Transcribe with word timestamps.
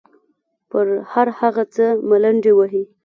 پر 0.69 0.87
هر 1.11 1.27
هغه 1.39 1.63
څه 1.75 1.85
ملنډې 2.09 2.51
وهي. 2.55 2.83